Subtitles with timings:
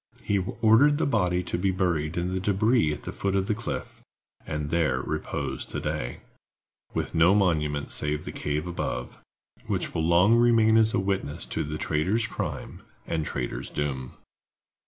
[0.23, 3.53] He ordered the body to be buried in the débris at the foot of the
[3.53, 4.01] cliff;
[4.47, 6.21] and there it reposes to day,
[6.95, 9.19] with no monument save the cave above,
[9.67, 14.13] which will long remain as a witness to the traitor's crime and traitor's doom.